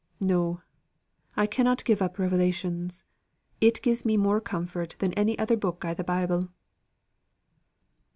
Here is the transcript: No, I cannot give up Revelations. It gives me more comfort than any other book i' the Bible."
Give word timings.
No, 0.19 0.63
I 1.37 1.45
cannot 1.45 1.85
give 1.85 2.01
up 2.01 2.17
Revelations. 2.17 3.03
It 3.59 3.83
gives 3.83 4.03
me 4.03 4.17
more 4.17 4.41
comfort 4.41 4.95
than 4.97 5.13
any 5.13 5.37
other 5.37 5.55
book 5.55 5.85
i' 5.85 5.93
the 5.93 6.03
Bible." 6.03 6.49